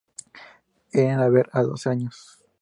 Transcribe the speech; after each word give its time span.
Irena 0.93 1.25
Haber, 1.25 1.47
a 1.53 1.61
doce 1.61 1.91
años. 1.91 2.39